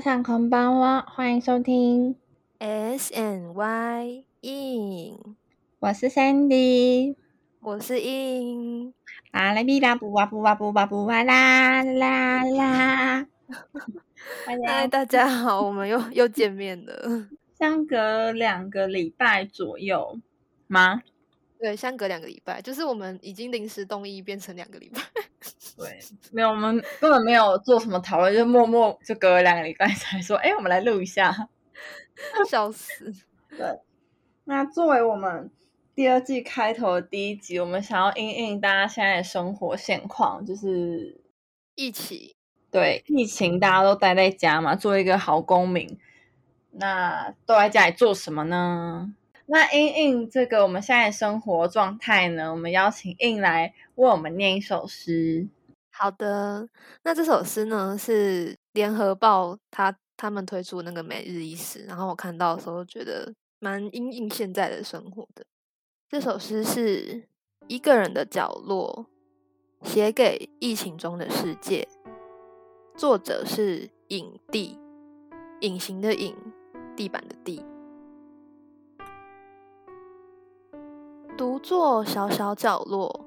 [0.00, 2.16] 上空班哇，欢迎收听。
[2.58, 5.36] S N Y in，
[5.78, 7.14] 我是 Sandy，
[7.60, 8.92] 我是 in，
[9.30, 13.26] 啊啦咪啦布哇布哇布哇布哇啦啦啦。
[14.44, 20.18] 嗨， 大家好，我们又又见面了，相隔两个礼拜左右
[20.66, 21.02] 吗？
[21.58, 25.00] 对，相隔两个礼拜，就是我们已经临时动议变成两个礼拜。
[25.76, 25.98] 对，
[26.30, 31.48] 没有，我们根本没有做什么讨论，就默默就隔了两个礼拜才说，哎，我们来录一下，
[32.48, 33.12] 笑死。
[33.56, 33.80] 对，
[34.44, 35.50] 那作为我们
[35.94, 41.20] 第二季开头的第一集，我们想要应应大家现在的生活现况，就是
[41.76, 42.36] 一起
[42.70, 45.98] 对疫情，大家都待在家嘛，做一个好公民。
[46.76, 49.14] 那都在家里做什么呢？
[49.46, 52.50] 那英英这个我们现在生活状态呢？
[52.50, 55.46] 我们邀请英来为我们念一首诗。
[55.90, 56.68] 好的，
[57.02, 65.44] 那这首诗呢是联合报他他们推出那个每日一诗，然后我看到的时候觉得蛮应应现在的生活的。
[66.08, 67.28] 这首诗是
[67.68, 69.06] 一个人的角落，
[69.82, 71.86] 写给疫情中的世界。
[72.96, 74.78] 作者是影帝，
[75.60, 76.34] 隐形的影，
[76.96, 77.62] 地板的地。
[81.36, 83.24] 独坐小小角落，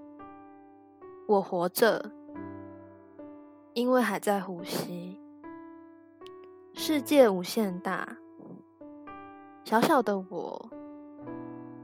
[1.27, 2.09] 我活着，
[3.73, 5.19] 因为还在呼吸。
[6.73, 8.18] 世界无限大，
[9.66, 10.69] 小小的我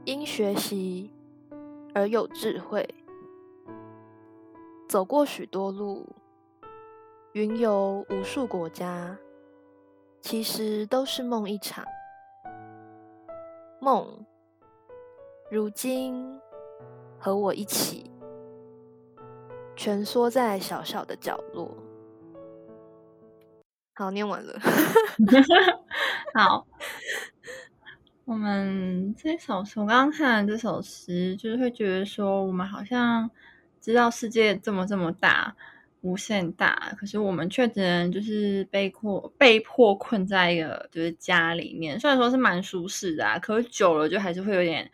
[0.06, 1.12] 因学习
[1.94, 2.88] 而有智慧，
[4.88, 6.08] 走过许多路，
[7.32, 9.14] 云游无数国家，
[10.22, 11.84] 其实都是梦一场，
[13.78, 14.24] 梦。
[15.50, 16.40] 如今，
[17.18, 18.10] 和我一起
[19.76, 21.76] 蜷缩在小小的角落。
[23.94, 24.58] 好，念完了。
[26.34, 26.66] 好，
[28.24, 33.30] 我们这首，我刚刚看了这首诗，就是会觉得说，我们好像
[33.80, 35.54] 知道世界这么这么大，
[36.00, 42.00] 无限大，可是我们却只能就是被迫被迫困在一个就是家里面。
[42.00, 44.90] 虽然说是蛮舒适的，啊，可是久了就还是会有点。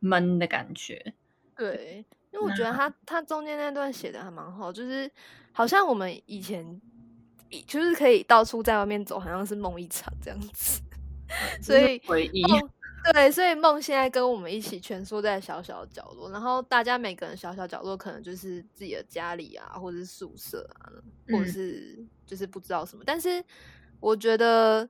[0.00, 1.12] 闷的感觉，
[1.56, 5.10] 对，因为我觉得他他中间那段写的还蛮好，就是
[5.52, 6.80] 好像我们以前
[7.66, 10.80] 就是可以到处在外面走，好像是梦一场这样子，
[11.60, 12.42] 所以回忆
[13.12, 20.92] 对，所以梦现在跟我们一起蜷缩在小小的角落，然后大家每个人小小角落可能就是自己的家里啊，或者是宿舍啊，
[21.28, 23.42] 或者是就是不知道什么，但是
[24.00, 24.88] 我觉得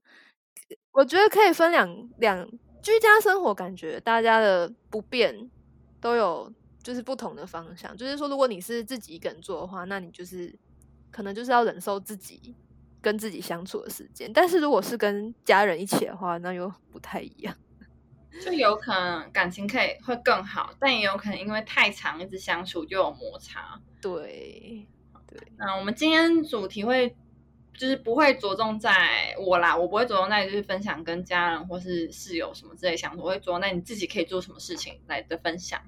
[0.93, 2.47] 我觉得可以分两两。
[2.83, 5.51] 居家生活感觉大家的不便
[6.01, 6.53] 都有，
[6.83, 7.97] 就是不同的方向。
[7.97, 10.57] 就是说，如果你是自己一个人做的话，那你就是
[11.11, 12.55] 可能就是要忍受自己
[13.01, 14.33] 跟自己相处的时间。
[14.33, 17.55] 但是如果是跟家人一起的话，那又不太一样。
[18.45, 23.81] 就有可能感情可以会更好，但也有可能因为太长一直相处就有摩擦。
[24.01, 24.87] 对，
[25.27, 25.41] 对。
[25.57, 27.17] 那我们今天主题会。
[27.79, 35.81] 就是不会着重在我啦，我不会着重在就是分享跟家人或是室友什么之类相处，我会着重在你自己可以做什么事情来的分享。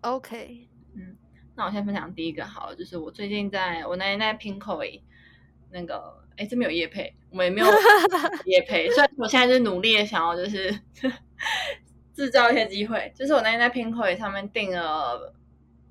[0.00, 1.16] OK，嗯，
[1.54, 4.80] 那我先分享第一个好了，就是我最近在我那天在拼口
[5.70, 7.66] 那个，哎，这边有叶配，我们也没有
[8.46, 10.76] 叶配，虽然我现在就是努力的想要就是
[12.14, 15.34] 制造一些机会，就是我那天在拼口上面订了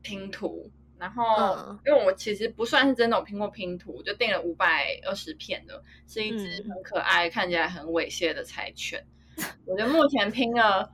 [0.02, 0.70] 拼图。
[0.98, 9.06] 然后，因为我其实不算是真的有拼过拼图，就订了五百二十片的，是一只很可爱、看起来很猥亵的柴犬。
[9.66, 10.90] 我就目前拼了，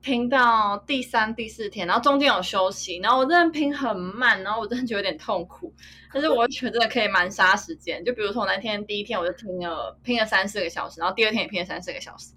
[0.00, 5.74] 拼到第三、第四天，然后中间有休息，然后我真的拼很慢，然后我真的觉得有点痛苦。
[6.12, 12.32] 但是我觉得可以蛮杀时间，就比如说我那天第一天我就拼了拼了三四个小时，然后第二天也拼了三四个小时。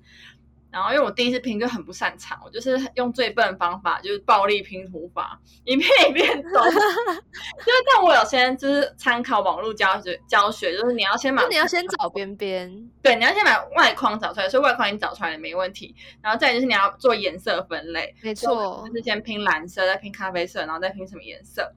[0.74, 6.64] 然后，因为我第一次拼就很不擅长，我就是用最笨的方法，就是暴力拼图法，一遍一遍走。
[6.66, 15.96] 就是但我有先就是参考网络教学教学，就是你要先把你要先找边边，对，你要先把外框找出来，所以外框你找出来了没问题。
[16.24, 21.72] 然后再就是你要做颜色分类，没错，就是先拼蓝色，再拼咖啡色，然后再拼什么颜色，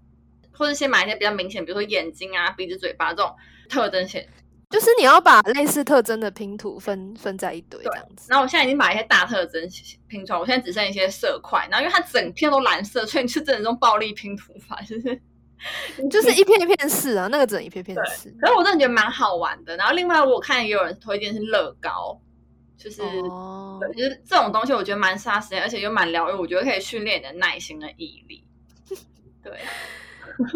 [0.52, 3.36] 或者先买一些比较明显，比如说眼睛啊、鼻子、嘴巴这种
[3.68, 4.26] 特征显。
[4.68, 8.26] 就是你要把类似特征的拼图分分在一堆这样子。
[8.28, 9.62] 然后我现在已经把一些大特征
[10.08, 11.66] 拼出来，我现在只剩一些色块。
[11.70, 15.20] 然后因为它整片都蓝色，所以你是只能用暴力拼图法，就是
[16.10, 18.28] 就是一片一片试啊，那个整一片片试。
[18.40, 19.76] 可是我真的觉得蛮好玩的。
[19.76, 22.20] 然后另外我看也有人推荐是乐高，
[22.76, 28.44] 就是就是这种东西我觉得蛮杀时间，而且又蛮疗愈，我觉得可以训练你的耐心跟毅力。
[29.44, 29.60] 对，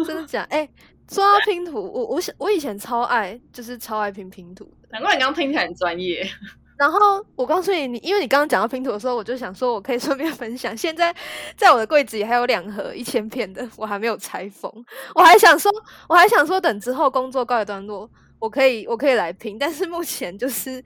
[0.05, 0.45] 真的假？
[0.49, 0.67] 哎。
[1.11, 4.87] 说到拼图，我我想我以前超爱，就是超爱拼拼图的。
[4.91, 6.25] 难怪你刚刚听起来很专业。
[6.77, 10.75] 然后我告诉你，你因为你刚刚讲到拼图的时候，我就想说，我可以顺便分享。
[10.75, 11.13] 现在
[11.55, 14.71] 在我的柜子里还有两盒一千片的，我还没有拆封。
[15.13, 15.69] 我还想说，
[16.07, 18.09] 我还想说，等之后工作告一段落，
[18.39, 19.59] 我可以我可以来拼。
[19.59, 20.83] 但是目前就是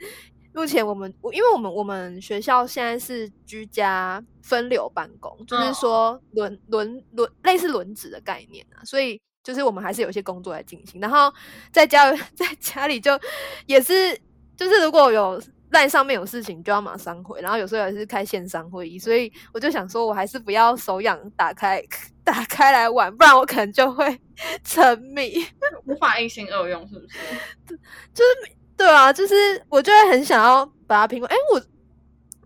[0.54, 11.00] 目前我们，因为我们我们学校现在是居家分流办公，就是说轮轮轮类似轮值的概念啊，所以就是我们还是有一些工作在进行。
[11.00, 11.34] 然后
[11.72, 13.18] 在家 在家里就
[13.66, 14.20] 也是
[14.58, 15.42] 就是如果有。
[15.72, 21.84] 在上面有事情就要马上回，然后有时候也是开线上会议，所以我就想说，我还是不要手痒打开
[22.24, 24.18] 打开来玩，不然我可能就会
[24.64, 25.46] 沉迷，
[25.84, 27.78] 无法一心二用，是不是？
[28.14, 31.30] 就是对啊，就是我就会很想要把它拼完。
[31.30, 31.62] 哎，我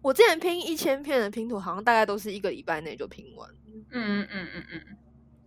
[0.02, 3.48] 我之前拼一千片的拼图，好像大概都是一个礼拜内就拼完。
[3.92, 4.82] 嗯嗯嗯嗯嗯，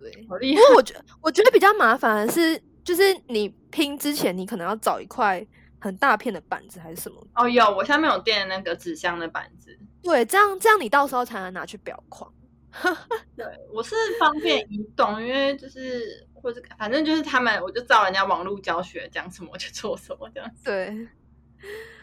[0.02, 0.60] 对，好厉害。
[0.60, 5.46] 因为我觉我觉得比较麻烦的是，就是你拼之前，你可能要找一块。
[5.84, 7.20] 很大片的板子还是什么？
[7.34, 9.76] 哦，有，我下面有垫那个纸箱的板子。
[10.00, 12.32] 对，这样这样你到时候才能拿去裱框。
[13.36, 13.44] 对，
[13.74, 20.48] 我是方便移动，因为就是或者反正就是他们，我就照人家网络教学讲什么我就做什么这样。
[20.62, 21.08] 对，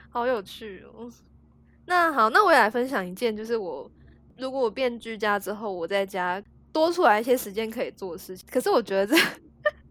[0.09, 1.09] 好有趣哦。
[1.85, 3.89] 那好，那我也来分享一件，就是我
[4.37, 8.47] 如果我变居家之后，我在家多出来一些时间可以做的事情。
[8.51, 9.15] 可是我觉得这，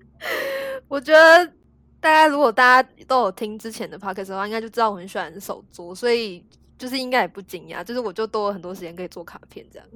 [0.89, 1.53] 我觉得。
[2.01, 6.47] 大家如果大家都有听之前的 podcast 的话，应该就知道我很喜欢手作，所以
[6.79, 9.89] 就是应该也不惊讶，就是我就多了很多时间可以做卡片这样。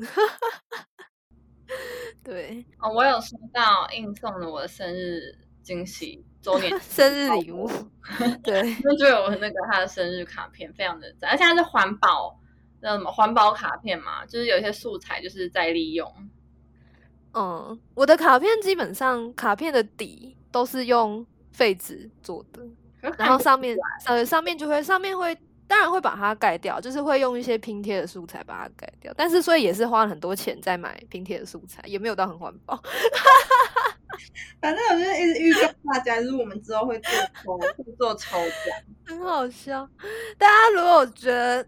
[2.24, 5.32] 对，哦，我有收到应送了我的生日
[5.62, 7.70] 惊喜周年 生日礼物，
[8.42, 12.36] 对，那就有那个他的生日卡片，非常的赞，而且它是环保，
[12.80, 16.12] 那什么环保卡片嘛，就是有一些素材就是在利用。
[17.34, 21.24] 嗯，我的卡片基本上卡片的底都是用。
[21.54, 22.62] 废纸做的，
[23.18, 23.76] 然后上面
[24.06, 25.36] 呃上面就会上面会
[25.66, 32.82] 当然会把它盖掉，就是会用一些拼贴的素材把它盖掉，但是所以也是花了很多钱在买拼贴的素材，也没有到很环保。
[34.62, 35.60] 反正我就一直预告
[35.92, 37.12] 大家，就是我们之后会做
[37.44, 39.86] 抽会做抽奖， 很好笑。
[40.38, 41.62] 大家如果觉得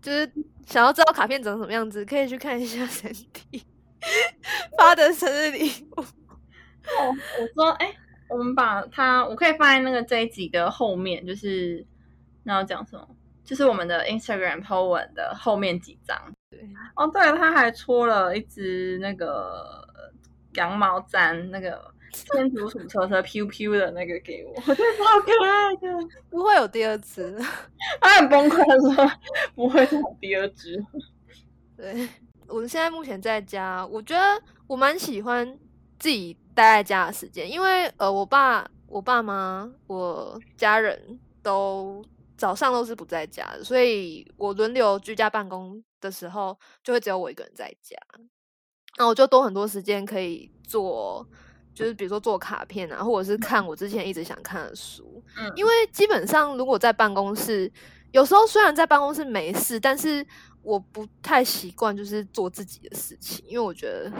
[0.00, 0.32] 就是
[0.66, 3.62] 想要知道卡片长什么样子，可以去看一下 神弟
[4.78, 6.00] 发的生日礼物。
[6.00, 7.94] 哦，我说哎。
[8.30, 11.82] 我们把它，我可以放在那个这一集的后面，就是
[12.42, 13.08] 那要讲什么？
[13.42, 16.14] 就是我们的 Instagram po 文的后面几张。
[16.50, 16.60] 对，
[16.94, 19.82] 哦，对了，他还戳了一只那个
[20.56, 25.88] 羊毛毡，那个天竺鼠车车 Q Q 的那个给我，我觉得好可爱的。
[26.28, 27.34] 不会有第二只，
[27.98, 29.10] 他很崩溃说
[29.54, 30.84] 不会有第二只。
[31.74, 32.06] 对，
[32.48, 35.58] 我现在目前在家，我觉得我蛮喜欢
[35.98, 36.36] 自己。
[36.58, 42.04] 待在家的时间，因为呃，我爸、我爸妈、我家人都
[42.36, 47.96] 早上都是不在家的，所以我轮流居家办公的时候，就会只有我一个人在家。
[48.96, 51.24] 那我就多很多时间可以做，
[51.72, 55.22] 就是比如说做卡片啊，或者是看我之前一直想看的书。
[55.36, 57.72] 嗯，因为基本上如果在办公室，
[58.10, 60.26] 有时候虽然在办公室没事，但是
[60.68, 64.12] 我不太习惯就是做自己的事情，因为我觉得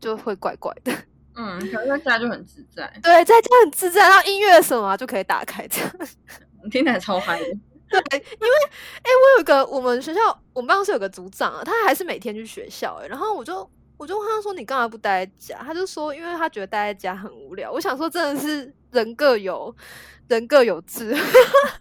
[0.00, 0.92] 就会怪怪的。
[1.36, 2.92] 嗯，可能在家就很自在。
[3.00, 5.90] 对，在家很自在，然后音乐什么就可以打开，这样
[6.72, 7.46] 听起来超嗨的。
[7.88, 8.48] 对，因为
[8.96, 10.20] 哎，我有一个我们学校，
[10.52, 19.72] 我们办公室有个组长啊，他还是每天去学校哎，然后我就我就问他说：“你干嘛不待在家？”他就说：“因为他觉得待在家很无聊。”我想说，真的是人各有
[20.26, 21.16] 人各有志，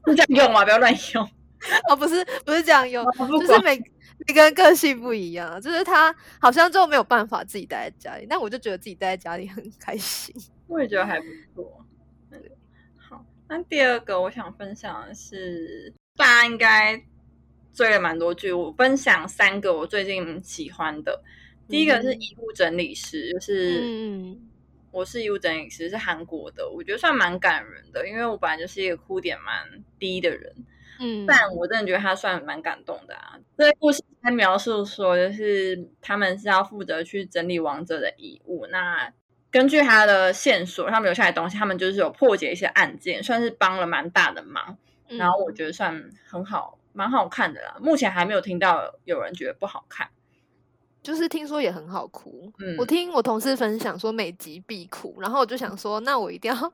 [0.06, 1.28] 这样用嘛，不要乱用。
[1.90, 3.06] 哦，不是不是这样用，
[3.40, 3.82] 就是每。
[4.28, 10.34] 每个个性不一样，就是他好像就没有办法自己待在家里，但我就觉得自己待在家里很开心。
[10.68, 11.26] 我也觉得还不
[11.56, 11.86] 错。
[12.98, 17.04] 好，那第二个我想分享的是，大家应该
[17.74, 21.24] 追了蛮多剧，我分享三个我最近喜欢的。
[21.68, 24.38] 第一个是衣物整理师，就是
[24.92, 30.54] 我是衣物整理师，是韩国的，我觉得算蛮感人的，因为我本来就是一个哭点蛮低的人。
[31.02, 33.40] 嗯，但我真的觉得他算蛮感动的啊。
[33.58, 38.68] 这个故事在描述说，就是他们是要负责去整理王者的遗物。
[38.68, 39.12] 那
[39.50, 44.78] 根据他的线索，他们留下来东西，他们就是有破解一些案件，算是帮了蛮大的忙。
[45.08, 47.76] 然后我觉得算很好，蛮好看的啦。
[47.82, 50.08] 目前还没有听到有人觉得不好看。
[51.02, 56.74] 就是听说也很好哭，嗯，我听我同事分享说每集必哭，然后我就想说，那我一定要，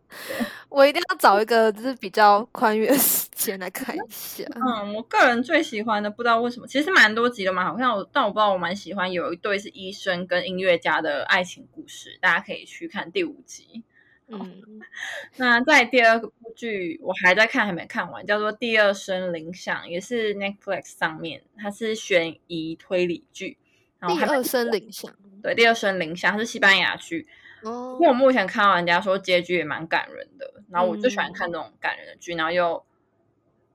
[0.67, 4.43] 我一定要找一个就是比较宽裕的时间来看一下。
[4.55, 13.81] 嗯，我个人最喜欢的不知道为什么，其实蛮多集的嘛好像，我但我不知道我蛮喜欢有一对是医生跟音乐家的爱情故事，大家可以去看第五集，
[14.27, 14.61] 嗯，
[15.37, 23.57] 那在第二部剧我还在看，还没看完，叫做《第二声铃响》，也是 Netflix 上面，它是悬疑推理剧。
[23.99, 25.11] 然后第二声铃响，
[25.41, 27.27] 对，第二声铃响它是西班牙剧。
[27.63, 31.33] 哦因为我目前看到人家说结局也蛮感人的，然后我就喜欢嗯。
[31.33, 32.85] 看这种感人的剧，然后又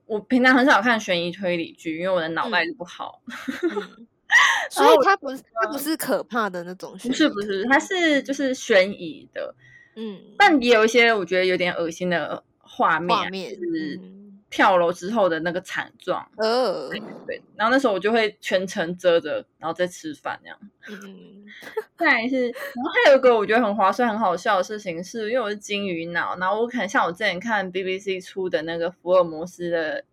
[0.06, 3.20] 我平常很少看悬疑推理剧，因为我的脑袋就不好。
[3.26, 4.06] 嗯，
[4.70, 9.52] 所以它不是它不是可怕的那种，不是不是，它是就是悬疑的，
[9.96, 14.21] 嗯，但也有一些我觉得有点恶心的画面，画面就是嗯
[14.52, 16.30] 跳楼之后的那个惨状。
[16.36, 16.88] 呃，
[17.26, 20.58] 对，然后那时候我就会全程遮着，然后再吃饭那样。
[20.90, 21.44] 嗯，
[21.96, 30.04] 再来是，然后还有一个我觉得很划算、很好笑的事情是，因为我是金鱼脑，然后我可能像我之前看 BBC 出的那个福尔摩斯的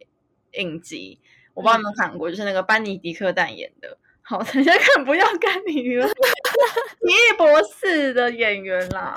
[0.54, 1.20] 影集，
[1.54, 3.98] 我不知道有没有看过，就是那个班尼迪克蛋演的。
[4.22, 6.14] 好，等下看不要看你们奇
[7.08, 9.16] 异博士的演员啦。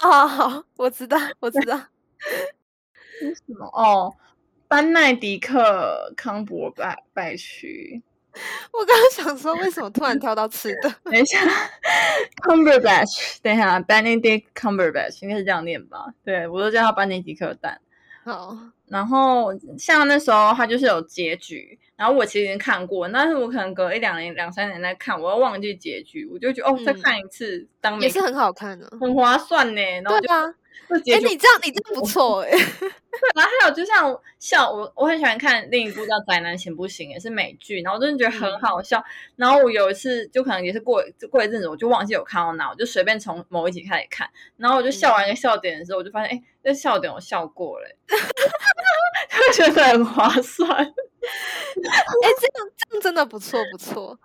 [0.00, 1.76] 好 好，我知道，我知道，
[3.18, 3.64] 是什么？
[3.72, 4.14] 哦，
[4.68, 8.02] 班奈迪克康伯拜拜区。
[8.70, 10.94] 我刚刚想说，为什么突然跳到吃的？
[11.10, 11.38] 等一下
[12.42, 16.06] ，Cumberbatch，等一下，Benedict Cumberbatch 应该是这样念吧？
[16.22, 17.80] 对我都叫他班尼迪克蛋。
[18.24, 18.54] 好，
[18.88, 28.86] 然后像那时候他就是有结局，然后我其实已经看过，但是我可能隔一两年、两三年再看，我又忘记结局，我就觉得哦，再嗯看一次当没看也是很好看的。
[29.00, 29.80] 很划算呢。
[29.80, 30.54] 然后就对啊，
[30.88, 32.50] 哎，你这样你这样不错哎，
[33.34, 39.02] 然后还有就像笑我，我很喜欢看另一部叫《宅男行不行》，也是美剧，然后我真的觉得很好笑。
[39.34, 47.86] 然后我有一次就可能也是过过一阵子，我就忘记有看到哪，我就随便从某一集开始看，然后我就笑完一个笑点的时候，我就发现哎，这笑点我笑过了，
[49.56, 50.70] 就觉得很划算。
[50.70, 50.92] 哎，
[52.40, 54.18] 这样这样真的不错不错。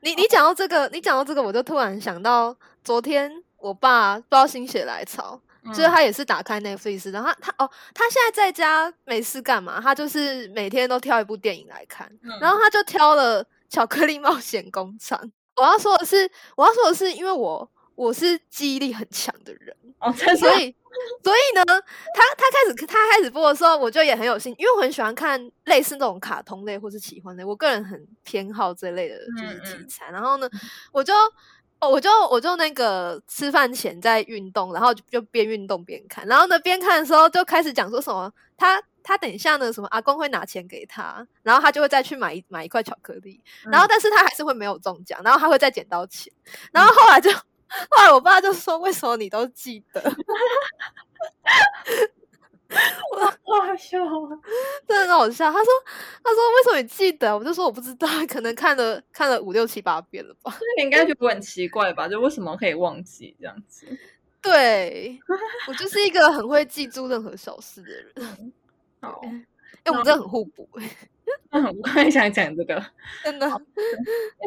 [0.00, 9.80] 你你讲到这个，你讲到这个，我就突然想到，昨天我爸不知道心血来潮，就是嗯他也是打开 Netflix，然后他他哦，他现在在家没事干嘛？
[9.80, 15.18] 他就是每天都挑一部电影来看，然后他就挑了《巧克力冒险工厂》。
[15.56, 20.74] 我要说的是，我要说的是，因为我我是记忆力很强的人，哦，所以
[21.22, 30.10] 所以呢，他他开始他开始播的时候，我就也很有兴趣，因为我很喜欢看类似那种卡通类或是奇幻类，我个人很偏好这类的就是嗯嗯题材。
[30.10, 30.48] 然后呢，
[30.92, 31.12] 我就。
[31.80, 46.30] 哦，我就我就那个吃饭前在运动，然后就就边运动边看，然后呢边看的时候就开始讲说什么，他他等一下呢什么阿公会拿钱给他，然后他就会再去买一买一块巧克力，然后但是他还是会没有中奖，然后他会再捡到钱，
[46.70, 50.02] 然后后来就后来我爸就说为什么你都记得？
[52.70, 54.30] 好好笑啊！
[54.86, 55.50] 真的很好笑。
[55.50, 55.70] 他说
[56.22, 60.56] ：“他说为什么你记得？”我就说我不知道， 可能看了看了五六七八遍了吧。
[60.60, 62.08] 那你应该觉得很奇怪吧？
[62.08, 63.86] 就为什么可以忘记这样子？
[64.42, 65.20] 对
[65.68, 68.52] 我就是一个很会记住任何小事的人。
[69.02, 69.20] 好，
[69.84, 70.68] 哎、我们真的很互补、
[71.50, 72.82] 我刚才想讲这个。
[73.24, 73.46] 真的。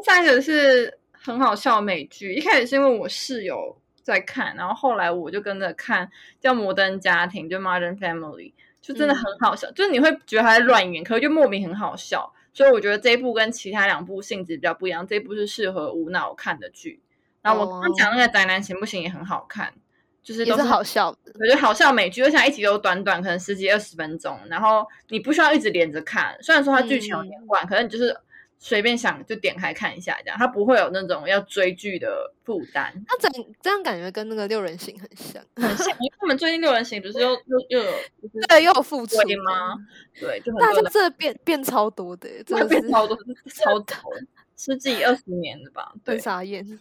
[0.05, 6.07] 下一个是很好笑的美剧，一开始是因为我室友在看，然后后来我就跟着看，
[6.39, 12.31] 叫《摩登家庭》，就《Modern Family》，就真的很好笑，就是你会觉得他在乱演，可是就莫名很好笑。
[12.53, 17.01] 所以我觉得这一部跟其他两部性质比较不一样，这一部是适合无脑看的剧。
[17.41, 19.73] 然后我刚刚讲那个《宅男行不行》也很好看，
[20.21, 21.17] 就是都也是好笑的。
[21.33, 26.37] 我觉得好笑美剧，而且一集都短短，可能十几二十分钟，然后你不需要一直连着看。
[26.43, 28.15] 虽然说它剧情有点乱，可能你就是
[28.65, 32.93] 随便想就点开看一下，这样它不会有那种要追剧的负担。
[33.05, 33.29] 他整
[33.61, 37.91] 这样感觉跟那个六人行很像，很像，因为他们最近六人行不是又 又又有
[38.21, 39.75] 就是对，又有付出对吗？
[40.17, 42.29] 对，就很大家多人这变变超多的、
[42.69, 43.17] 变超多，
[43.53, 44.09] 超头
[44.55, 45.91] 十几二十年的吧？
[46.05, 46.79] 对很，傻眼。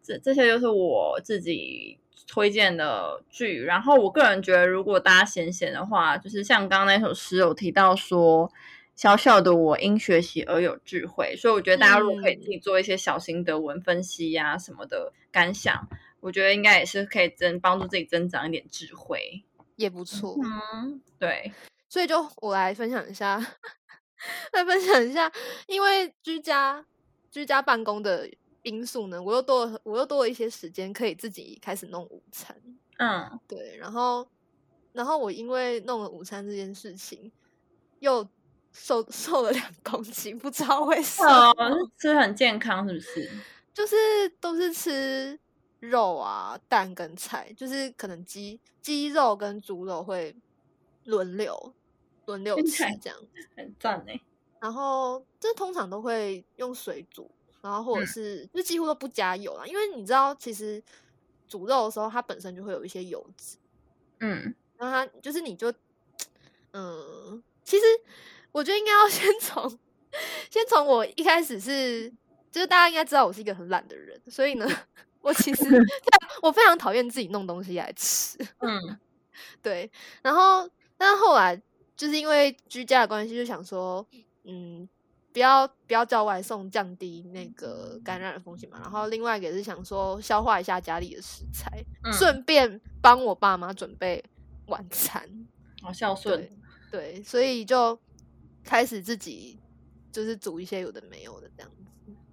[0.00, 1.98] 这这些就是我自己
[2.28, 3.60] 推荐的剧。
[3.64, 8.48] 然后我个人觉得，如果大家闲闲的话，就是像刚刚那首诗有提到说，
[9.00, 15.88] 小小的我因学习而有智慧，所以我觉得大家如果可以自己做一些小型的文分析呀、什么的感想，
[16.20, 19.42] 我觉得应该也是可以增帮助自己增长一点智慧。
[19.76, 21.50] 也不错，嗯，对，
[21.88, 23.38] 所以就我来分享一下，
[24.52, 25.32] 来分享一下，
[25.66, 26.84] 因为居家
[27.30, 28.28] 居家办公的
[28.64, 32.54] 因素呢，我又多了我又多了一些时间可以自己开始弄午餐。
[32.98, 34.28] 嗯，对，然后
[34.92, 37.32] 然后我因为弄了午餐这件事情，
[38.00, 38.28] 又
[38.72, 43.30] 瘦瘦了两公斤，不知道为什么，哦，吃很健康是不是？
[43.74, 43.96] 就是
[44.40, 45.38] 都是吃
[45.80, 50.34] 肉啊、蛋跟菜，就是可能鸡鸡肉跟猪肉会
[51.04, 51.72] 轮流
[52.26, 53.18] 轮流吃这样。
[53.56, 54.20] 很赞哎。
[54.60, 57.30] 然后这通常都会用水煮，
[57.62, 60.82] 然后或者嗯是、就几乎都不加油啦，因为你知道，其实
[61.48, 63.56] 煮肉的时候，它本身就会有一些油脂，
[64.18, 65.72] 嗯，然后它就是你就，
[66.74, 67.84] 嗯，其实
[68.52, 69.78] 我觉得应该要 先从
[70.50, 72.10] 先从我一开始是，
[72.50, 74.66] 就是大家应该知道我是一个很懒的人，所以呢，
[75.20, 75.64] 我其实
[76.42, 78.98] 我非常讨厌自己弄东西来吃，嗯，
[79.62, 79.90] 对，
[80.22, 81.60] 然后但是后来
[81.96, 84.06] 就是因为居家的关系，就想说，
[84.44, 84.88] 嗯。
[85.32, 88.80] 不要不要叫外送，降低那个感染的风险嘛。
[88.82, 91.70] 然后另外一个也是想说消化一下家里的食材，
[92.12, 94.20] 顺便帮我爸妈准备
[94.66, 95.46] 晚餐。
[95.80, 96.50] 好孝顺，
[96.90, 97.96] 对，所以就
[98.64, 99.58] 开始自己
[100.12, 101.76] 就是煮一些有的没有的这样子。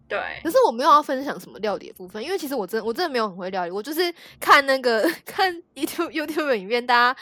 [0.10, 4.00] 对，可是我没有要分享什么料理的部分，因为其实我真我真的没有很会料理，我就是
[4.40, 7.20] 看那个 看 YouTube YouTube 影片，大家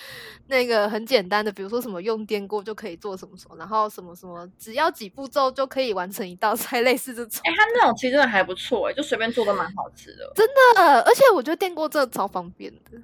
[0.50, 7.42] 那个很简单的，比如说什么用电锅就可以做什么什么，然后什么什么只要几步骤就可以完成一道菜， 类似这种。
[7.44, 10.32] 哎，他那种其实真的还不错，哎，就随便做都蛮好吃的。
[10.36, 13.02] 真的，而且我觉得电锅真的超方便的。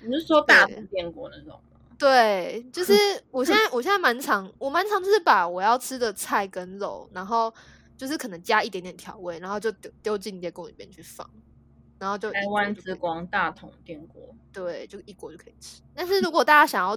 [0.00, 1.67] 你是说大电锅那种吗？
[1.98, 2.92] 对，就是
[3.30, 7.52] 我现在我现在蛮常我蛮常就是把我要吃的菜跟肉，然后。
[7.98, 11.28] 就是可能加一点点调味，然后就丢丢进电锅里面去放，
[11.98, 15.82] 然后就台湾之光大桶电锅，对，就一锅就可以吃。
[15.96, 16.92] 但是如果大家想要，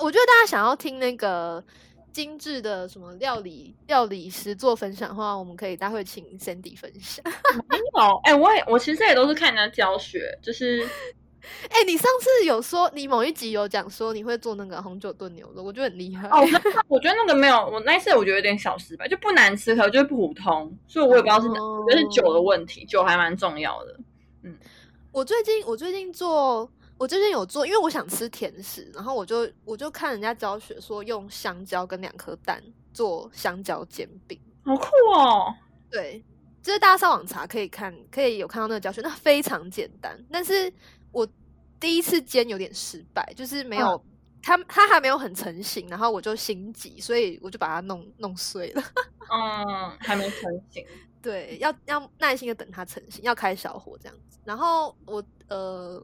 [0.00, 1.64] 我觉得大家想要听那个
[2.12, 7.24] 精致的什么料理料理师做分享的话，我们可以待会请 Sandy 分享。
[7.94, 10.84] 好，哎，我也我其实也都是看人家教学，就是。
[11.68, 16.28] 哎，你上次有说你某一集有讲说你会做那个红酒炖牛肉，我觉得很厉害。
[16.28, 16.40] 哦，
[16.86, 23.96] 我觉得那个没有，我那次我觉得有点小失败，就不难吃，可就是普通，所以我也不知道是，我觉得是酒的问题，酒还蛮重要的。
[24.42, 24.56] 嗯，
[25.10, 35.52] 我最近我最近做，我最近有做，因为我想吃甜食，然后我就我就看人家教学说用香蕉跟两颗蛋做香蕉煎饼，好酷哦。
[35.90, 36.22] 对，
[36.62, 40.72] 就是大家上网查可以看，可以有看到那个教学，那非常简单，但是。
[41.12, 41.28] 我
[41.78, 44.04] 第一次煎有点失败，就是没有
[44.42, 48.82] 它，它还没有很成型，然后我就心急，所以我就把它弄弄碎了。
[49.30, 50.84] 嗯，还没成型。
[51.22, 54.38] 对，要要耐心的等它成型，要开小火这样子。
[54.44, 56.02] 然后我呃，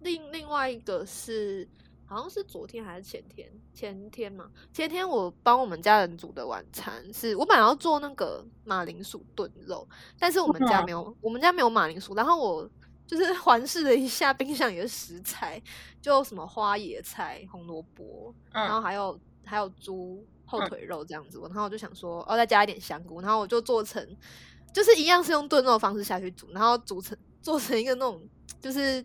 [0.00, 1.68] 另另外一个是
[2.04, 9.88] 好像是昨天还是前天，前天嘛，前天我帮我们家人煮的晚餐是我本来要做那个马铃薯炖肉，
[10.18, 12.70] 但是我们家没有，我们家没有马铃薯，然后我。
[13.06, 15.60] 就是 环视了一下冰箱里的食材，
[16.02, 21.40] 就什么花野菜、红萝卜，然后还有还有猪后腿肉这样子。
[21.42, 24.04] 然后我就想说，哦，再加一点香菇，然后我就做成，
[24.72, 28.20] 就是一样是用炖肉的方式下去煮，然后煮成做成一个那种，
[28.60, 29.04] 就是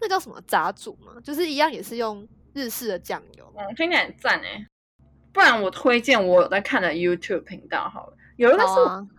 [0.00, 3.52] 那叫什么炸煮嘛，就是一样也是用日式的酱油。
[3.56, 4.66] 嗯，听起来很赞哎。
[5.32, 8.74] 不然我推荐我有在看的 YouTube 频道好了，有一个是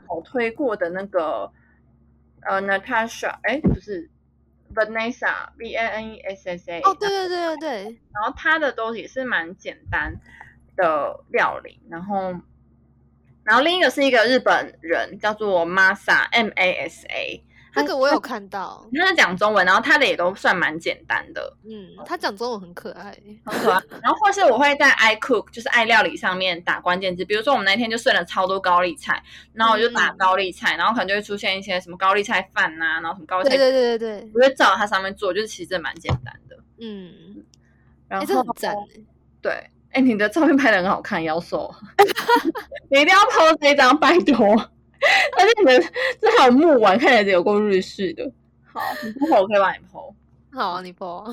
[0.07, 1.51] 我推过的那个
[2.41, 4.09] 呃 Natasha，哎，不是。
[4.73, 10.19] Vanessa V A N E S S A 哦，对对对对对，然后它的都也是蛮简单
[10.75, 12.33] 的料理，然后
[13.43, 17.43] 然后另一个是一个日本人叫做 Masa M A S A。
[17.75, 21.57] 那个我有看到，他是讲中文，然后他的也都算蛮简单的。
[21.63, 23.81] 嗯，他讲中文很可爱，很可爱。
[24.01, 29.21] 然后或是我会在 iCook，就是爱料理上面打关键字，比如说我们那天就剩了超多高丽菜，
[29.53, 36.57] 然后我就打高丽菜，然后可能就会出现一些什么高丽菜饭呐，然后什么高丽菜，对对对对对，我就照它上面做，就是其实蛮简单的。
[36.79, 37.43] 嗯，
[38.07, 38.75] 然后很赞。
[39.41, 41.73] 对，哎，你的照片拍的很好看，妖瘦，
[42.89, 44.71] 你一定要 PO 这张，拜托。
[45.37, 48.31] 而且你们这还有木碗，看起来有够日式的。
[48.71, 50.13] 好，你不剖我可以帮你剖。
[50.51, 51.23] 好，你剖。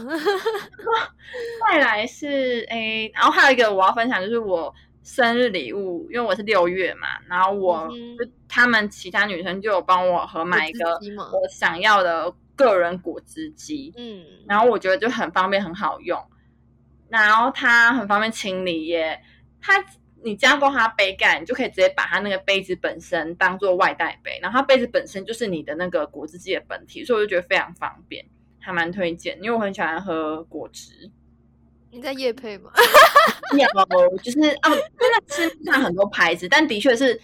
[1.71, 10.93] 再来是诶，然后还有一个我要分享，就是我生日礼物，因为我是六月嘛，然后我就他们其他女生就有帮我合买一个
[11.33, 13.93] 我想要的个人果汁机。
[13.97, 16.21] 嗯，然后我觉得就很方便，很好用，
[17.09, 19.21] 然后它很方便清理耶，
[19.61, 19.85] 它。
[20.25, 28.25] 你加过它杯盖，你就可以直接把它那个杯子本身当做外带杯，然后它杯子本身就是你的那个果汁机的本体，所以我就觉得非常方便，
[28.61, 29.37] 还蛮推荐。
[29.43, 31.11] 因为我很喜欢喝果汁。
[31.91, 32.71] 你在夜配吗？
[33.53, 37.21] 有，就是哦，真的是看很多牌子，但的确是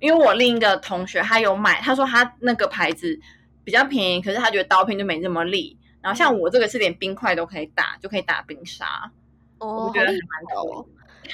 [0.00, 3.18] 因为我另一个同学他有买，他说他那个牌子
[3.62, 5.78] 比较便宜，可是他觉得刀片就没这么利。
[6.00, 9.12] 然后像我这个是连冰块都可以打，就可以打冰沙。
[9.58, 10.86] 哦，我觉得还蛮好。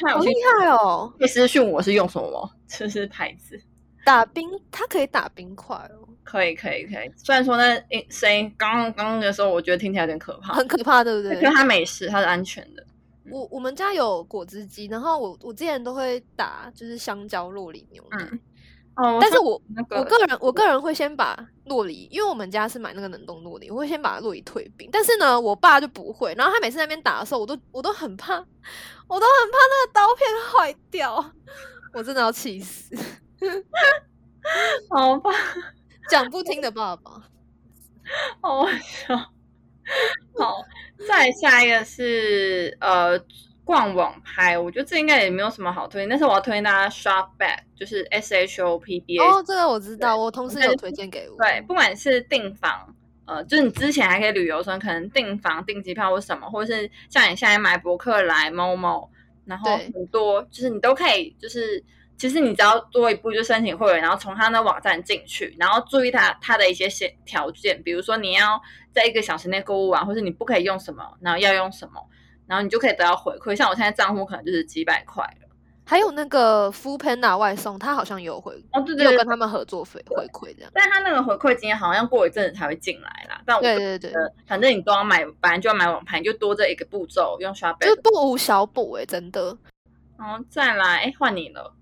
[0.08, 1.12] 好厉害哦！
[1.18, 2.50] 可以私讯我是用什么？
[2.66, 3.60] 这是牌子
[4.04, 6.08] 打冰，它可以打冰块哦。
[6.22, 7.12] 可以，可以，可以。
[7.16, 11.34] 虽然说那声音刚刚刚的时候，我觉得听起来有点可怕，很可怕，对不对？
[11.36, 12.84] 因为它没事，它是安全的。
[13.30, 18.28] 我我们家有果汁机，然后我我之前都会打就是香蕉、洛梨牛奶，
[18.96, 24.90] 哦，但是我那个我个人我个人会先把洛梨，因为我们家是买那个冷冻洛梨，我会先把洛梨退冰。
[24.92, 28.44] 但是呢，我爸就不会，然后他每次在那边打的时候，我都我都很怕，
[29.06, 31.32] 我都很怕那个刀片坏掉，
[31.92, 32.96] 我真的要气死。
[34.90, 35.30] 好吧，
[36.08, 37.10] 讲不听的爸爸，
[38.40, 39.16] 好好笑。
[40.38, 40.64] 好，
[41.06, 43.18] 再下一个是呃
[43.64, 49.24] 逛网拍，我觉得这应该也没有什么好推荐，但是我要推荐大家 Shop Back，就是 S H O P B A。
[49.26, 51.36] 哦，这个我知道，我同事有推荐给我。
[51.36, 52.94] 对，不管是订房，
[53.26, 59.10] 呃，就是你之前还可以旅游的时候，可能订房、订机票或什么，或者是像你现在买博客来、某某，
[59.44, 61.82] 然后很多就是你都可以，就是
[62.16, 68.60] 其实你只要多一步就申请会员，然后从他那网站进去，然后注意他他的一些些条件，比如说你要
[68.92, 72.00] 在一个小时内购物完，或者你不可以用什么，然后要用什么，
[72.46, 73.56] 然后你就可以得到回馈。
[73.56, 75.43] 像我现在账户可能就是几百块了。
[75.86, 80.70] 还有那个 Food Panda 外送，他好像也有回，哦，对对对有跟，他们合作回回馈这样。
[80.72, 83.42] 但他那个回馈金好像过一阵子才会进来啦。
[83.44, 88.02] 但我对对对，呃，反正你都要买，反正就要买网盘，就多这一个步骤，用刷就是背。
[88.02, 89.56] 不无小补哎、真的。
[90.16, 91.74] 然后再来，哎，换你了。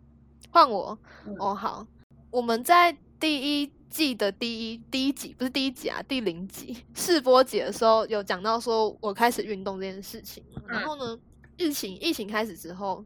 [0.51, 1.87] 换我、嗯哦，好，
[2.31, 11.19] 我们在第一季的第一第一集不是第一集啊，第零集试播集的时候有讲到说我开始运动这件事情嘛，然嗯后呢，
[11.57, 13.05] 疫情疫情开始之后。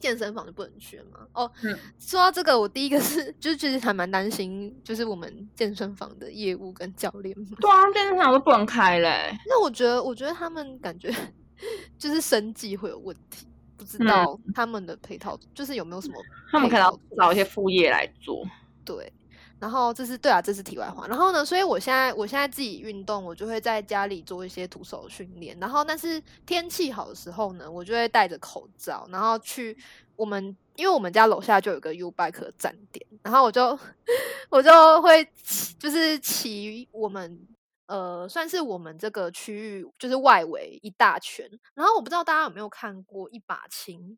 [0.00, 1.26] 健身房就不能去了吗？
[1.34, 7.46] 哦，嗯说到这个，我第一个是，就是其实还蛮担心，就是我们健身房的业务跟教练们。
[7.60, 9.30] 对啊，健身房都不能开嘞。
[9.46, 11.14] 那我觉得，我觉得他们感觉
[11.98, 16.14] 就是生计会有问题，不知嗯道他们的配套就是有没有什么
[16.50, 18.42] 他们可能找一些副业来做。
[18.84, 19.12] 对，
[19.60, 21.06] 然后这是对啊，这是题外话。
[21.06, 25.56] 然后呢，所以我现在我现在自己运动，我就会在家里做一些徒手训练。
[25.60, 29.76] 然后，但是天气好的时候呢，我就会戴着口罩，然后去
[30.16, 33.78] 我们，因为我们家楼下就有个 U Bike 站点，然后我就
[34.50, 37.46] 我就会骑就是骑我们。
[37.86, 41.44] 呃，算是我们这个区域就是外围一大圈，
[41.74, 44.16] 然后我不知道大家有没有看过一把青，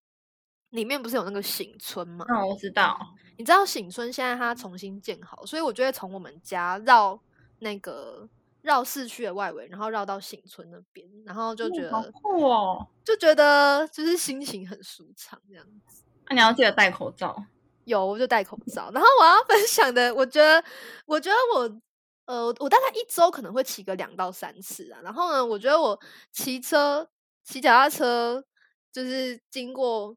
[0.72, 2.26] 里面不是有那个醒村吗？
[2.28, 2.98] 嗯，我知道。
[3.38, 7.18] 你知道醒村现在它重新建好，所以我就会从我们家绕
[7.60, 8.28] 那个
[8.60, 12.86] 绕市区的外围，然后绕到醒村那边，然后就觉得、酷哦。
[13.04, 16.02] 就觉得就是心情很舒畅这样子。
[16.28, 17.44] 那你要记得戴口罩。
[17.84, 20.62] 有我就戴口罩，然后我要分享的，我觉得
[21.04, 21.80] 我觉得我
[22.26, 25.98] 呃我大概一周可能会骑个两到三次啊，然后呢，我觉得我
[26.30, 27.08] 骑车
[27.42, 28.44] 骑脚踏车
[28.92, 30.16] 就是经过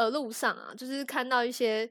[0.00, 1.90] 呃路上啊，就是看到一些，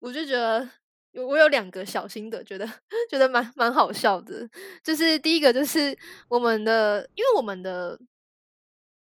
[0.00, 0.68] 我就觉得
[1.12, 2.66] 有我有两个小心的，觉得
[3.08, 4.48] 觉得蛮蛮好笑的。
[4.82, 5.96] 就是第一个就是
[6.28, 7.96] 我们的，因为我们的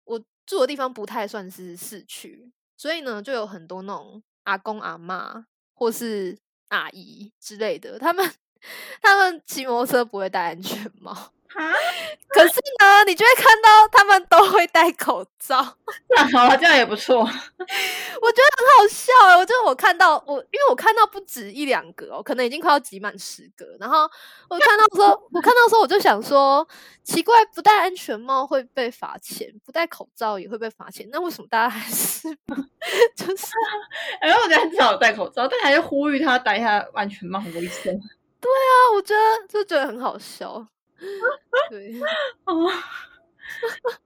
[0.04, 8.30] 我住的地方不太算是市区，所以呢，就有很多那种阿公阿妈或是阿姨之类的，他们
[9.02, 11.32] 他们骑摩托车不会戴安全帽，
[12.30, 15.78] 可是呢，你就会看到他们都会戴口罩。
[16.10, 17.20] 那 好了，这样也不错。
[17.22, 23.66] 我觉得很好笑哎、我觉得我看到我，因为我看到不止一两个哦，可能已经快要挤满十个。
[23.80, 24.10] 然后
[24.50, 26.68] 我看到说，我看到说，我就想说，
[27.04, 32.28] 奇怪，不戴安全帽会被罚钱，不戴口罩也会被罚钱，那为什么大家还是
[33.16, 33.46] 就是
[34.20, 37.98] 哎，我觉得至少有戴口罩，但还是呼吁他戴一下安全帽，很危险。
[38.42, 38.94] 对啊？
[38.94, 40.68] 我觉得就觉得很好笑。
[41.70, 42.00] 对，
[42.46, 42.70] 哦。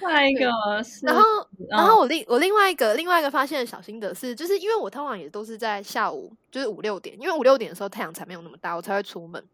[0.00, 1.22] 下一个是，然后
[1.68, 1.98] 然后嗯。
[1.98, 9.44] 我另我另外一个另外一个发现的小心得是，就是因为我通常也都是在下午，就是五六点，因为五六点的时候太阳才没有那么大，我才会出门，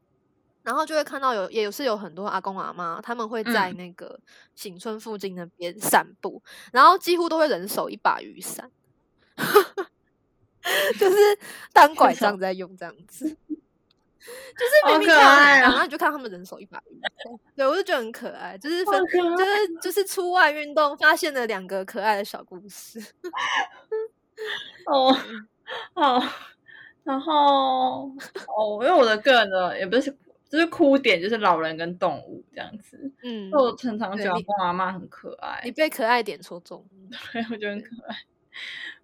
[0.62, 3.76] 然后就会看到有也有是有很多阿公阿妈，他们会在嗯。
[3.76, 4.20] 那个
[4.54, 6.40] 醒村附近那边散步，
[6.72, 8.70] 然后几乎都会人手一把雨伞，
[11.00, 11.16] 就是
[11.72, 13.36] 当拐杖在用这样子。
[14.56, 19.04] 就是明可爱哦然后你就看他们人手一把雨伞， 对我就觉得很可爱，就是分
[19.36, 23.00] 就是就是出外运动发现了两个可爱的小故事。
[24.86, 25.12] 哦，
[25.94, 26.22] 好，
[27.04, 28.10] 然后
[28.56, 30.10] 哦，因为我的个人的也不是，
[30.48, 32.98] 就是哭点就是老人跟动物这样子。
[33.22, 36.84] 嗯，就我常常觉得公阿妈很可爱你，被可爱点戳中，
[37.32, 38.16] 对，我觉得很可爱。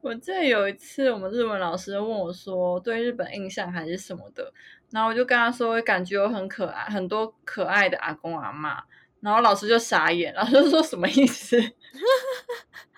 [0.03, 4.53] 我记得有一次，我们日文老师问我说对日本印象还是什么的，
[4.91, 8.83] 然后我就跟他说，感觉有很可爱，很多可爱的阿公阿妈，
[9.21, 11.57] 然后老师就傻眼，老师就说什么意思？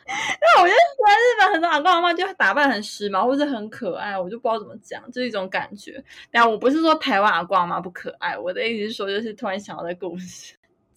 [0.07, 6.03] 那我就觉得日本很多阿公阿妈就打扮很时髦，或者很可爱，我就不知道怎么讲，就是一种感觉。
[6.31, 10.55] 但我不是说台湾阿公阿妈不可爱，我的意思是说，就是突然想到的故事。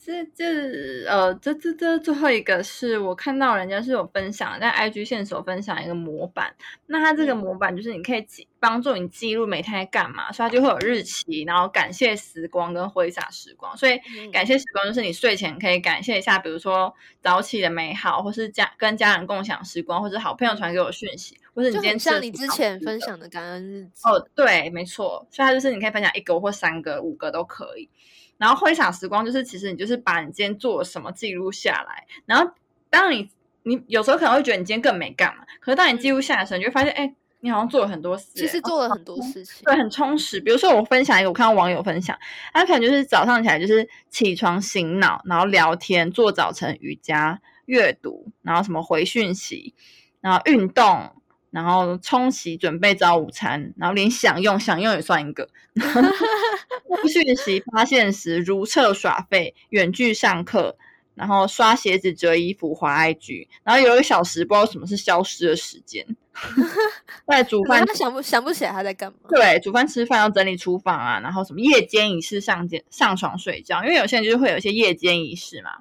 [0.08, 13.76] 这这呃，这这这最后一个是我看到人家是有分享在 IG 线所分享一个模板，那它这个模板就是你可以记帮助你记录每天在干嘛，所以它就会有日期，然后感谢时光跟挥洒时光。
[13.76, 14.00] 所以
[14.32, 24.02] 感谢时光就是你睡前可以感谢一下，比如说早起的美好，或是家跟家人共享时光，或者好朋友传给我讯息，或是你今天像你之前分享的感恩日记。
[24.06, 27.90] 哦，对，没错，所以它就是你可以分享一个或三个、五个都可以。
[28.38, 32.06] 然后挥洒时光就是，其实你就是把你今天做了什么记录下来。
[32.26, 32.52] 然后，
[32.90, 33.30] 当你
[33.64, 38.28] 你有时候可能会觉得你今天更没干嘛，可是当你记录下来的时候，你就发现，哎，你好像做了很多事。
[38.36, 40.40] 其实做了很多事情，对，很充实。
[40.40, 42.18] 比如说，我分享一个，我看到网友分享，
[42.54, 49.74] 他可能就是早上起来就是起床醒脑，然后聊天、做早晨瑜伽、阅读，然后什么回讯息，
[50.22, 51.12] 然后运动。
[51.58, 55.50] 然后冲洗准备早午餐，然后连享用享用也算一个。
[57.10, 60.78] 讯息发现时如厕耍废，远距上课，
[61.16, 66.06] 然后刷鞋子折衣服滑 IG，然后有一个小时不知道什么是消失的时间。
[67.28, 69.18] 在煮饭，他想不想不起来他在干嘛？
[69.28, 75.72] 对，煮饭吃饭要整理厨房啊，然后什么夜间仪式上间上床睡觉，因为有些人就是会有一些夜间仪式嘛。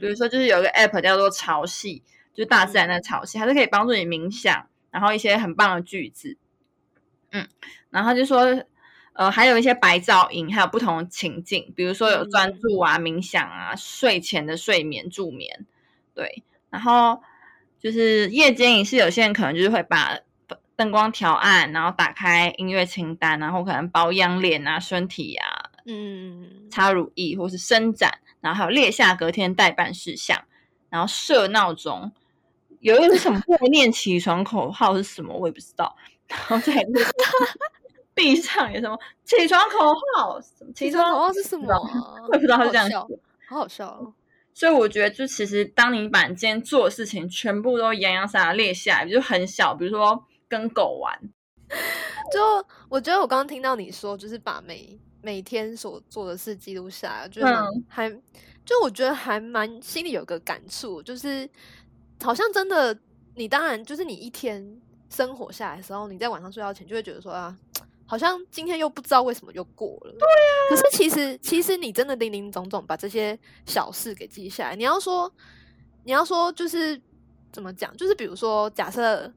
[0.00, 2.00] 比如说就是有一个 app 叫做潮汐，
[2.32, 4.68] 就是大自然的潮汐，它是可以帮助你冥想。
[4.96, 6.38] 然后一些很棒的句子，
[7.30, 7.46] 嗯，
[7.90, 8.64] 然后就说，
[9.12, 15.66] 呃，还有一些白噪音，还有不同的情境，比如说有专注啊、冥想啊、睡前的睡眠助眠，
[16.14, 17.22] 对，然后
[17.78, 20.18] 就是夜间仪式，有些人可能就是会把
[20.76, 30.42] 灯光调暗，然后打开音乐清单，然后可能保养脸啊、身体啊，嗯，擦乳液或是伸展，然后还有列下隔天待办事项，
[30.88, 32.10] 然后设闹钟。
[32.86, 35.34] 有一个什么默念起床口号是什么？
[35.36, 35.96] 我也不知道。
[36.28, 36.72] 然后再
[38.14, 40.40] 闭上有什么起床口号？
[40.72, 41.74] 起床口号是什么？
[42.28, 42.94] 我也不知道他是这样写，
[43.48, 44.14] 好好笑哦。
[44.54, 51.20] 所以我觉得，就其实当你把你今天做的事情全部都洋洋洒洒列下来，就很小，比如说跟狗玩。
[52.32, 52.40] 就
[52.88, 57.42] 我觉得，我刚刚听到你说，就是把每每天所做的事记录下来，就
[57.88, 58.08] 还
[58.64, 61.50] 就我觉得还蛮心里有个感触，就是。
[62.22, 62.98] 好像真的，
[63.34, 67.56] 你当然就是你一天生活下来的时候，你在晚上睡觉前就会觉得说啊，
[68.06, 70.12] 好像今天又不知道为什么又过了。
[70.12, 70.68] 对呀。
[70.70, 75.32] 可是其实，其实你真的零零总总把这些小事给记下来，你要说，
[76.04, 77.00] 你要说就是
[77.52, 77.96] 怎么讲？
[77.96, 79.32] 就是比如说，假设，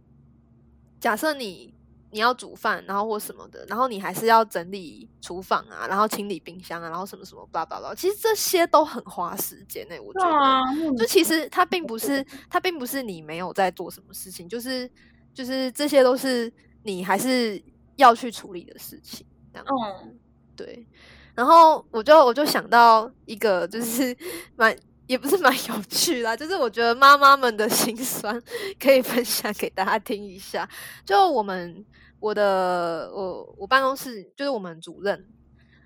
[0.99, 1.73] 假设你。
[2.11, 9.95] 你要煮饭，然后或什么的，然后你还是要整理厨房啊，然后清理冰箱啊，然后什么什么叭叭叭，其实这些都很花时间呢。
[10.01, 14.89] 我觉得，就其实它并不是，它并不是你没有在做什么事情，就是
[15.33, 16.51] 就是这些都是
[16.83, 17.61] 你还是
[17.95, 19.25] 要去处理的事情。
[19.53, 20.19] 嗯，
[20.55, 20.87] 对。
[21.35, 24.15] 然后我就我就想到一个，就是
[24.57, 24.75] 蛮
[25.09, 28.41] 也不是蛮有趣啦，就是我觉得妈妈们的心酸
[28.79, 30.69] 可以分享给大家听一下。
[31.03, 31.85] 就我们。
[32.21, 35.25] 我的我我办公室就是我们主任，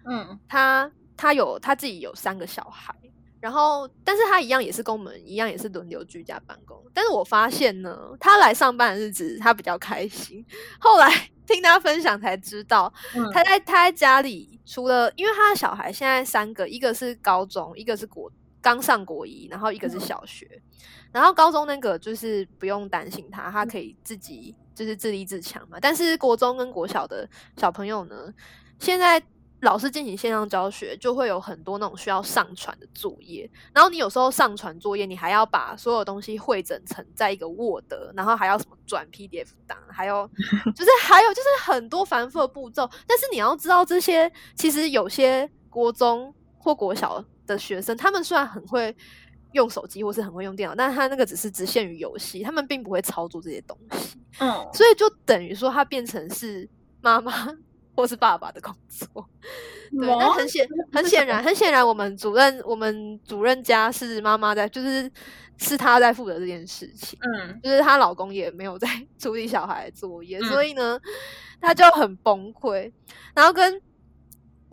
[0.04, 2.92] 嗯，他他有他自己有三个小孩，
[3.40, 10.44] 然后但是他一样也是跟我们一样也是轮流居家办公，但是我发现呢，他来上班的日子他比较开心。
[10.80, 11.08] 后来
[11.46, 12.92] 听他分享才知道，
[13.32, 18.28] 他在他在家里除了因为他的小孩现在三个，一个是高中，一个是国
[18.64, 20.60] 刚上国一，然后一个是小学，
[21.12, 24.56] 然后高中那个就是不用担心他，他可以自己。
[24.76, 28.34] 就是自立自强嘛，但是国中跟国小的小朋友呢，
[28.80, 29.22] 现在
[29.62, 40.28] 老师进行线上教学，就会有很多那种需要上传的作业，然后你有时候上传作业，你还要把所有东西汇整成在一个 Word，然后还要什么转 PDF 档，还有
[40.76, 48.96] 就是还有就是很多繁复的步骤，但是你要知道这些，其实有些国中或国小的学生，他们虽然很会。
[49.54, 54.20] 用手机或是很会用电脑，但是他那个只是只限于游戏，他们并不会操作这些东西。
[54.40, 56.68] 嗯，所以就等于说，他变成是
[57.02, 57.32] 妈妈
[57.96, 59.08] 或是爸爸的工作。
[59.92, 65.08] 对，那很显很显然，很显然，我们主任我们主任家是妈妈在，就是
[65.58, 67.20] 是她在负责这件事情。
[67.22, 68.88] 嗯，就是她老公也没有在
[69.20, 71.00] 处理小孩的作业，所以呢，
[71.62, 72.92] 她就很崩溃，
[73.36, 73.80] 然后跟。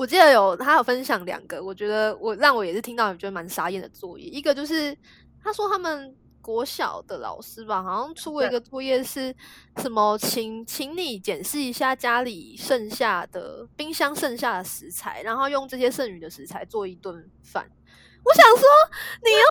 [0.00, 4.24] 我记得有他有分享两个，我觉得我让我也是听到觉得蛮傻眼的作业。
[4.24, 4.96] 一个就是
[5.44, 9.34] 他说他们国小的老师吧，好像出了一个作业是
[9.76, 17.70] 什么，请请你检视一下家里剩下的冰箱剩下的食材，然后用这些剩余的食材做一顿饭。
[18.24, 18.64] 我想说，
[19.22, 19.44] 你要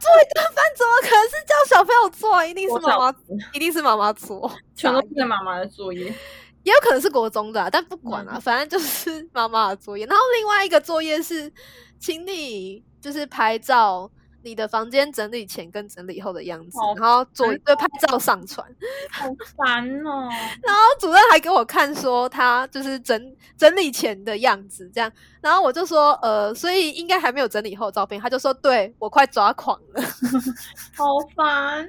[0.00, 2.42] 做一顿饭，怎么可能是叫小朋友做？
[2.42, 3.14] 一定是妈妈，
[3.52, 6.14] 一定是妈妈做，全都是妈妈的作业。
[6.62, 10.06] 也有可能是国中的，但不管了，反正就是妈妈的作业。
[10.06, 11.52] 然后另外一个作业是，
[11.98, 14.10] 请你就是拍照。
[14.42, 18.66] 你的房间整理前跟整理后的样子，好然后做一堆拍照上传，
[19.10, 19.26] 好
[19.56, 20.28] 烦哦。
[20.62, 30.02] 然后主任还给我看说他就是整整理前的样子这样，然后我就说呃，所以应该还没有整理后的照片，他就说对我快抓狂了，
[30.96, 31.88] 好烦哦。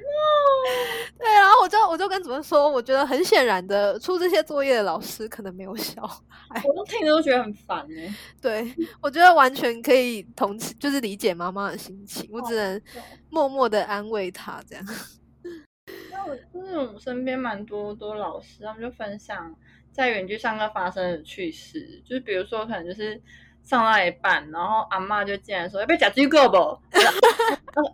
[1.17, 6.05] 对，然后我就我就跟主任说，我觉得很显然的出这些作业的老师可能没有小
[6.49, 8.13] 孩，我都听着都觉得很烦哎。
[8.41, 12.81] 对我觉得完全可以同情，就是理解妈妈的心情，我只能
[13.29, 14.85] 默默的安慰他这样。
[16.11, 19.53] 那我就是我身边蛮多多老师，他们就分享
[19.91, 23.21] 在远距上课发生的趣事，就是比如说可能就是
[23.63, 26.57] 上到一半，然后阿嬷就进来说要不要讲这个不？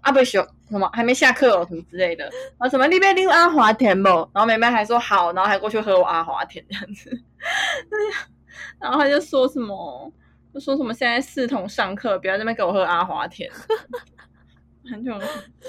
[0.02, 4.10] 阿 不修什么还没下课哦，什么之类的，然后什么你边拎阿华田不？
[4.34, 7.10] 然后妹妹还说好，然后还过去喝我阿华田这样子，
[8.80, 10.14] 然后他就说什么，
[10.54, 13.50] 就说什么现在视同上课，不要在那边给我喝阿华田，
[14.86, 15.22] 很久很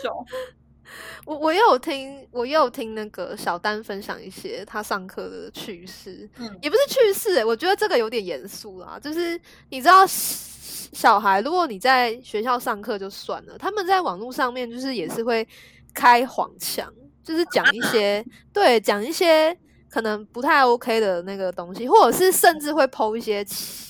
[0.03, 0.27] 久。
[1.25, 8.99] 我我也有听，我也有听那个小丹分享一些他上课的趣事，嗯也不是趣事、欸，我觉得这个有点严肃啦。
[9.01, 15.47] 就是你知道，小孩如果你在学校上课就算了，他们在网络上面就是也是会
[15.95, 16.93] 开黄腔，
[17.23, 19.57] 就是讲一些 对讲一些
[19.89, 23.90] 可能不太 OK 的那个东西，或者是甚至会剖一些奇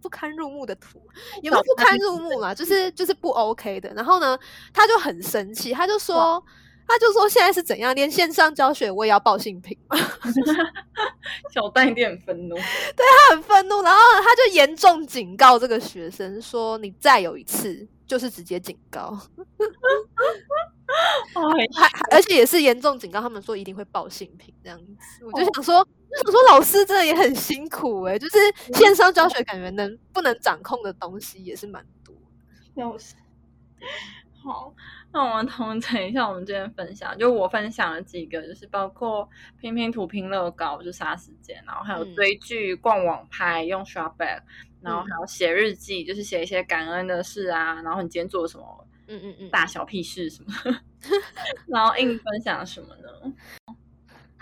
[0.00, 1.00] 不不堪入目的图，
[1.42, 3.92] 也不是不堪入目啦，就是就是不 OK 的。
[3.94, 4.38] 然后呢，
[4.72, 6.42] 他就很生气，他就说。
[6.92, 9.96] 他就说现在是怎样，连线上教学我也要报性平吗？
[11.54, 19.16] 小蛋一定很愤怒，对他很愤怒，然后他就严重警告这个学生说：“你再有一次，就是直接警告。
[21.78, 25.24] 还还而且也是严重警告他们说一定会报性平这样子。
[25.24, 28.38] 我就想说，就想说老师真的也很辛苦诶、就是
[28.74, 32.14] 线上教学感觉能不能掌控的东西也是蛮多。
[32.74, 33.14] 笑死。
[34.42, 34.74] 好，
[35.12, 39.28] 那我们同整一下我们今天分享，就我分享了几个，就是包括
[39.60, 44.40] 拼拼图、拼乐高，就杀时间，然后还有嗯追剧、逛网拍、用 Shopback，
[44.80, 50.54] 然后还有写日记，就是写一些感恩的事啊，然后你今天做了什么嗯嗯嗯，大小屁事什么，
[51.68, 53.32] 然后硬分享什么呢？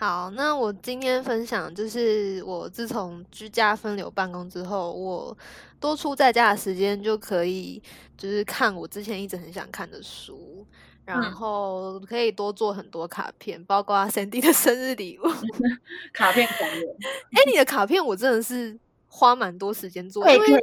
[0.00, 5.36] 好，那我今天分享就是我自从居家分流办公之后，我
[5.80, 7.82] 多出在家的时间就可以
[8.16, 10.64] 就是看我之前一直很想看的书，
[11.04, 11.32] 然嗯。
[11.32, 15.24] 后可以多做很多卡片，包括 Sandy 的生日礼物。
[16.14, 16.80] 卡片狂人，
[17.34, 20.60] 哎、你的卡片我真的是花蛮多时间做，因为因为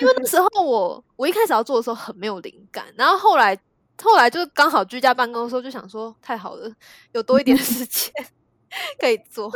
[0.00, 3.56] 因为那时候我我一开始要做的时候很没有灵感，然后后来
[4.02, 6.72] 后来就刚好居家办公的时候就想说太好了，
[7.12, 8.12] 有多一点 时间
[9.00, 9.50] 可以做，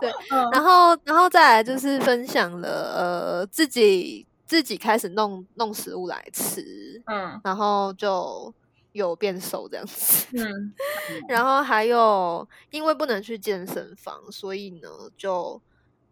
[0.00, 8.52] 对，嗯然后然后再来就是分享了呃自己自己开始弄弄食物来吃，嗯然后就
[8.92, 10.26] 有变瘦这样子。
[10.36, 10.74] 嗯，
[11.28, 15.60] 然后还有，因为不能去健身房，所以呢就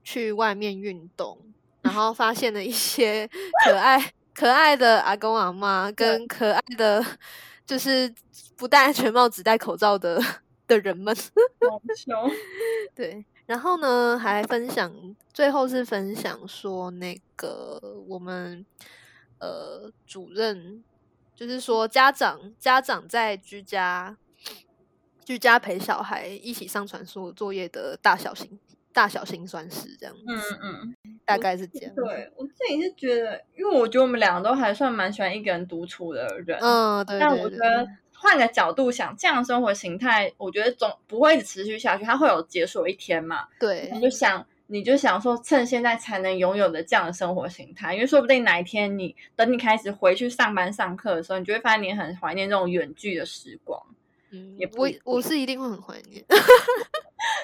[0.02, 1.38] 去外面运动，
[1.82, 3.28] 然后发现了一些
[3.66, 7.04] 可爱 可爱的阿公阿妈，跟可爱的
[7.66, 8.14] 就是
[8.56, 10.20] 不戴安全帽只戴口罩的
[10.66, 11.14] 的人们。
[12.94, 14.92] 对，然后呢还分享，
[15.32, 18.64] 最后是分享说那个我们
[19.38, 20.84] 呃主任，
[21.34, 24.16] 就是说家长家长在居家
[25.24, 28.58] 居家陪小孩一起上传所有作业的大小心
[28.94, 30.94] 大小心酸事，这样子，嗯嗯。
[31.26, 31.94] 大概是这样。
[31.94, 43.48] 对我自己是觉得，因为我觉得我们两个都还算蛮喜欢一个人独处的人，嗯，对但对对我觉得换个角度想，这样的生活形态，我觉得总不会一直持续下去，它会有结束一天嘛。
[43.58, 53.80] 对你就想，你就想说，趁现在才能拥有的这样的生活形态，因为说不定哪一天你等你开始回去上班上课的时候，你就会发现你很怀念这种远距的时光。
[54.34, 56.24] 嗯也，不我我是一定会很怀念。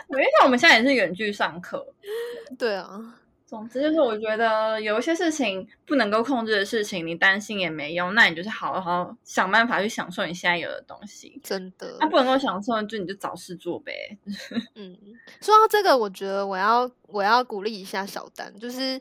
[0.09, 1.87] 因为像我们现在也是远距上课，
[2.59, 11.41] 对啊，总之就是，我觉得有一些事情不能够控制的事情，你担心也没用，那你就是好好想办法去享受你现在有的东西。
[11.43, 11.97] 真的。
[12.01, 13.93] 那、不能够享受，就你就找事做呗。
[14.75, 14.99] 嗯，
[15.41, 19.01] 说到这个，我觉得我要我要鼓励一下小丹，就是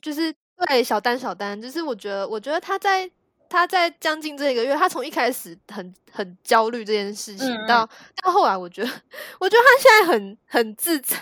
[0.00, 0.32] 就是
[0.66, 3.10] 对小丹小丹，就是我觉得我觉得他在
[3.48, 7.88] 他在将近这一个月，他从一开始很很焦虑这件事情，到
[8.22, 8.90] 到后来，我觉得
[9.38, 11.16] 我觉得他现在很很自在，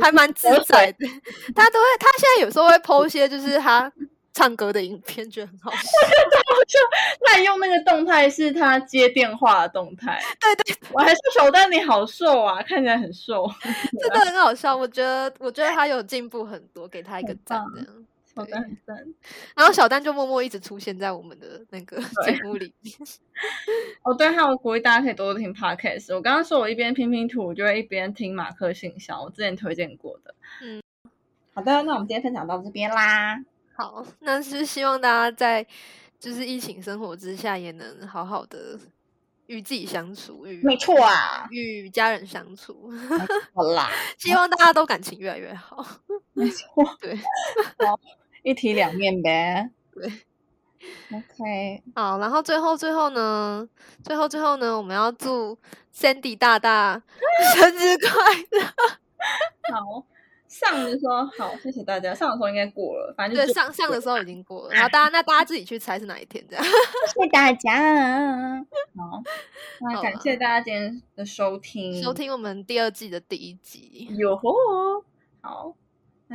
[0.00, 1.06] 还蛮自在的。
[1.54, 3.92] 他都会，他现在有时候会 PO 一些就是他
[4.32, 5.78] 唱歌的影片，觉得很好笑。
[7.26, 13.46] 他还用那个动态是他接电话的动态，对对，我还是小丹你好瘦啊，看起来很瘦。
[14.00, 14.76] 真的很好笑。
[14.76, 17.62] 我觉得我觉得他有进步很多，给他一个赞。
[18.34, 18.96] 小丹很赞。
[19.56, 22.94] 然后小丹就默默一直出现在我们的那个节目里面。
[24.02, 26.14] 哦，对，还有鼓励大家可以多多听 podcast。
[26.14, 30.34] 我刚刚说我一边拼拼图，就会一边听马克信箱，我之前推荐过的。
[30.62, 30.82] 嗯，
[31.54, 33.42] 好的，那我们今天分享到这边啦。
[33.74, 35.66] 好，那是希望大家在
[36.18, 38.78] 就是疫情生活之下，也能好好的
[39.46, 42.90] 与自己相处，与没错啊，与家人相处。
[43.54, 45.84] 好啦， 希望大家都感情越来越好。
[46.34, 47.18] 没错，对，
[48.42, 49.70] 一体两面呗。
[49.94, 50.10] 对
[51.12, 53.68] ，OK，好，然后最后最后呢，
[54.02, 55.58] 最后最后呢，我们要祝
[55.94, 57.02] Sandy 大大
[57.54, 58.10] 生日快
[58.50, 58.66] 乐。
[59.74, 60.06] 好。
[60.48, 62.14] 上的时候好，谢谢大家。
[62.14, 64.74] 上的时候应该过了，反正对上上的时候已经过了。
[64.74, 66.62] 然后大家那大家自己去猜是哪一天这样。
[66.62, 68.62] 谢谢大家。
[68.94, 69.22] 好，
[69.80, 74.08] 那感谢大家今天的收听，收听我们第二季的第一集。
[74.18, 74.52] 哟吼，
[75.40, 75.74] 好，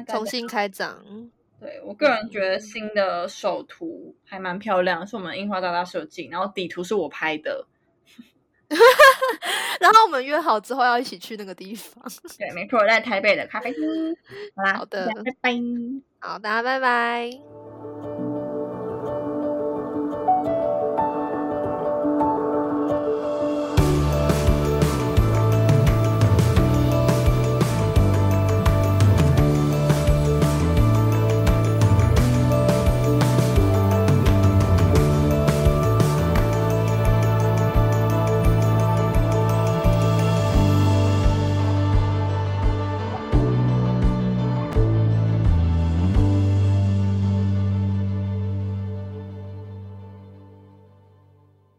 [0.07, 1.29] 重新开张。
[1.59, 7.65] 对我个人觉得新的首图还蛮漂亮，是我们樱花大大设计，然后底图是我拍的。
[9.79, 12.03] 然后我们约好之后要一起去那个地方。
[12.37, 13.83] 对，没错，在台北的咖啡厅。
[14.55, 15.53] 好啦，好的，拜拜。
[16.19, 17.66] 好，大家拜拜。